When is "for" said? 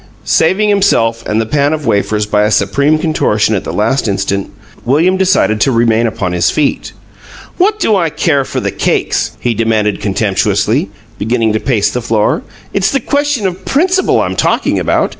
8.43-8.59